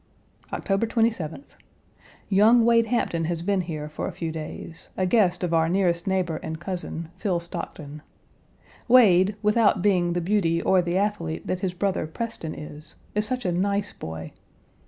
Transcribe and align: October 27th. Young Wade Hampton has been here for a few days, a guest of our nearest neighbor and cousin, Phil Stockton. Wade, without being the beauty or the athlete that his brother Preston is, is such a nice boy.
October 0.51 0.87
27th. 0.87 1.49
Young 2.27 2.65
Wade 2.65 2.87
Hampton 2.87 3.25
has 3.25 3.43
been 3.43 3.61
here 3.61 3.87
for 3.87 4.07
a 4.07 4.11
few 4.11 4.31
days, 4.31 4.89
a 4.97 5.05
guest 5.05 5.43
of 5.43 5.53
our 5.53 5.69
nearest 5.69 6.07
neighbor 6.07 6.37
and 6.37 6.59
cousin, 6.59 7.09
Phil 7.17 7.39
Stockton. 7.39 8.01
Wade, 8.87 9.35
without 9.43 9.83
being 9.83 10.13
the 10.13 10.19
beauty 10.19 10.59
or 10.59 10.81
the 10.81 10.97
athlete 10.97 11.45
that 11.45 11.59
his 11.59 11.75
brother 11.75 12.07
Preston 12.07 12.55
is, 12.55 12.95
is 13.13 13.27
such 13.27 13.45
a 13.45 13.51
nice 13.51 13.93
boy. 13.93 14.31